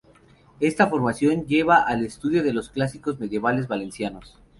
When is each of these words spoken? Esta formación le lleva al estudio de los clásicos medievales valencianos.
Esta 0.59 0.87
formación 0.87 1.41
le 1.41 1.45
lleva 1.45 1.83
al 1.83 2.03
estudio 2.03 2.41
de 2.41 2.53
los 2.53 2.71
clásicos 2.71 3.19
medievales 3.19 3.67
valencianos. 3.67 4.35